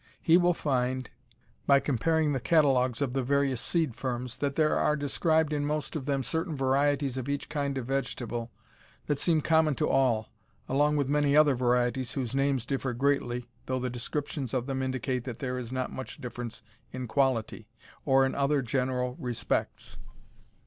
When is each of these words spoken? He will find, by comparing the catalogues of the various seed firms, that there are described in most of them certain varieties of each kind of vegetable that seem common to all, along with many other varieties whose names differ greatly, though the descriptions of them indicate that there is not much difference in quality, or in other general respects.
He 0.19 0.35
will 0.35 0.55
find, 0.55 1.11
by 1.67 1.79
comparing 1.79 2.33
the 2.33 2.39
catalogues 2.39 3.03
of 3.03 3.13
the 3.13 3.21
various 3.21 3.61
seed 3.61 3.93
firms, 3.95 4.37
that 4.39 4.55
there 4.55 4.75
are 4.75 4.95
described 4.95 5.53
in 5.53 5.63
most 5.63 5.95
of 5.95 6.07
them 6.07 6.23
certain 6.23 6.57
varieties 6.57 7.17
of 7.19 7.29
each 7.29 7.49
kind 7.49 7.77
of 7.77 7.85
vegetable 7.85 8.51
that 9.05 9.19
seem 9.19 9.41
common 9.41 9.75
to 9.75 9.87
all, 9.87 10.31
along 10.67 10.95
with 10.97 11.07
many 11.07 11.37
other 11.37 11.53
varieties 11.53 12.13
whose 12.13 12.33
names 12.33 12.65
differ 12.65 12.93
greatly, 12.95 13.47
though 13.67 13.77
the 13.79 13.91
descriptions 13.91 14.55
of 14.55 14.65
them 14.65 14.81
indicate 14.81 15.23
that 15.25 15.37
there 15.37 15.55
is 15.59 15.71
not 15.71 15.91
much 15.91 16.19
difference 16.19 16.63
in 16.91 17.07
quality, 17.07 17.67
or 18.03 18.25
in 18.25 18.33
other 18.33 18.63
general 18.63 19.15
respects. 19.19 19.97